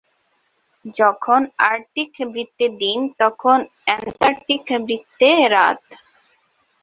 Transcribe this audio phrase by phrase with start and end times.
[0.95, 1.41] যখন
[1.65, 3.57] আর্কটিক বৃত্তে দিন তখন
[3.85, 5.81] অ্যান্টার্কটিক বৃত্তে রাত।